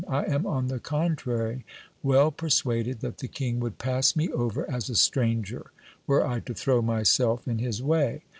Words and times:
I 0.09 0.23
am, 0.25 0.47
on 0.47 0.65
the 0.65 0.79
contrary, 0.79 1.63
well 2.01 2.31
persuaded 2.31 3.01
that 3.01 3.19
the 3.19 3.27
king 3.27 3.59
would 3.59 3.77
pass 3.77 4.15
me 4.15 4.29
over 4.31 4.67
as 4.67 4.89
a 4.89 4.95
stranger, 4.95 5.71
were 6.07 6.25
I 6.25 6.39
to 6.39 6.55
throw 6.55 6.81
myself 6.81 7.47
in 7.47 7.59
his 7.59 7.83
way. 7.83 8.23